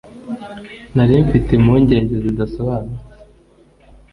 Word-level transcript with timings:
Nari 0.95 1.13
mfite 1.27 1.49
impungenge 1.53 2.15
zidasobanutse 2.25 3.13